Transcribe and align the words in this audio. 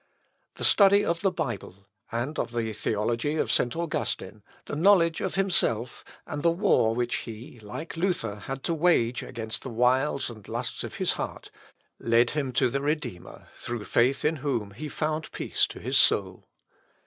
The 0.55 0.63
study 0.63 1.05
of 1.05 1.21
the 1.21 1.29
Bible, 1.29 1.87
and 2.11 2.39
of 2.39 2.53
the 2.53 2.73
theology 2.73 3.35
of 3.35 3.51
St. 3.51 3.75
Augustine, 3.75 4.41
the 4.65 4.75
knowledge 4.75 5.21
of 5.21 5.35
himself, 5.35 6.03
and 6.25 6.41
the 6.41 6.49
war 6.49 6.95
which 6.95 7.17
he, 7.17 7.59
like 7.59 7.95
Luther, 7.95 8.37
had 8.37 8.63
to 8.63 8.73
wage 8.73 9.21
against 9.21 9.61
the 9.61 9.69
wiles 9.69 10.27
and 10.27 10.47
lusts 10.47 10.83
of 10.83 10.95
his 10.95 11.11
heart, 11.11 11.51
led 11.99 12.31
him 12.31 12.51
to 12.53 12.71
the 12.71 12.81
Redeemer, 12.81 13.49
through 13.57 13.85
faith 13.85 14.25
in 14.25 14.37
whom 14.37 14.71
he 14.71 14.89
found 14.89 15.31
peace 15.31 15.67
to 15.67 15.79
his 15.79 15.97
soul. 15.97 16.47